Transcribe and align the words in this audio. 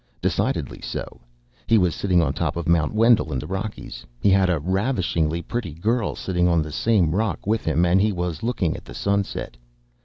Decidedly 0.19 0.81
so. 0.81 1.21
He 1.67 1.77
was 1.77 1.93
sitting 1.93 2.23
on 2.23 2.33
top 2.33 2.55
of 2.55 2.67
Mount 2.67 2.91
Wendel, 2.91 3.31
in 3.31 3.37
the 3.37 3.45
Rockies; 3.45 4.03
he 4.19 4.31
had 4.31 4.49
a 4.49 4.57
ravishingly 4.57 5.43
pretty 5.43 5.75
girl 5.75 6.15
sitting 6.15 6.47
on 6.47 6.63
the 6.63 6.71
same 6.71 7.13
rock 7.13 7.45
with 7.45 7.65
him, 7.65 7.85
and 7.85 8.01
he 8.01 8.11
was 8.11 8.41
looking 8.41 8.75
at 8.75 8.83
the 8.85 8.95
sunset. 8.95 9.57